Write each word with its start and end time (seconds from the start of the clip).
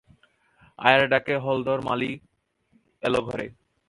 আয়ার 0.79 1.03
ডাকে 1.09 1.35
হলধর 1.37 1.79
মালী 1.81 2.11
এল 3.03 3.15
ঘরে। 3.27 3.47